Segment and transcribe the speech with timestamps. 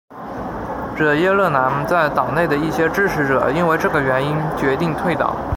[0.95, 5.37] 惹耶勒南在党内的一些支持者因为这个原因决定退党。